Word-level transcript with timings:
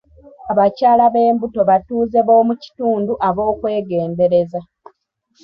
Abakyala 0.51 1.05
b'embuto 1.13 1.59
batuuze 1.69 2.19
b'omukitundu 2.27 3.13
ab'okwegendereza. 3.27 4.59